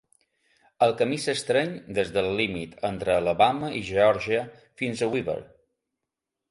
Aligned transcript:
El 0.85 0.95
camí 1.01 1.19
s'estreny 1.25 1.75
des 1.99 2.13
del 2.17 2.31
límit 2.39 2.73
entre 2.91 3.15
Alabama 3.19 3.73
i 3.83 3.87
Georgia 3.95 4.43
fins 4.83 5.05
a 5.09 5.13
Weaver. 5.15 5.41